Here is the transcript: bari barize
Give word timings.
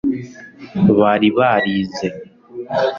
bari 0.99 1.27
barize 1.37 2.07